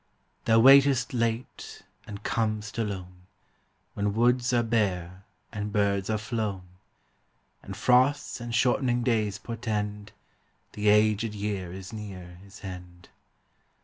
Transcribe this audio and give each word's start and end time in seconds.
Thou 0.45 0.59
waitest 0.61 1.13
late, 1.13 1.83
and 2.07 2.23
com'st 2.23 2.79
alone, 2.79 3.27
When 3.93 4.15
woods 4.15 4.51
are 4.51 4.63
bare 4.63 5.25
and 5.53 5.71
birds 5.71 6.09
are 6.09 6.17
flown, 6.17 6.63
And 7.61 7.77
frosts 7.77 8.41
and. 8.41 8.55
shortening 8.55 9.03
days 9.03 9.37
portend 9.37 10.11
The 10.73 10.89
aged 10.89 11.35
Year 11.35 11.71
is 11.71 11.93
near 11.93 12.39
his 12.43 12.63
end. 12.63 13.09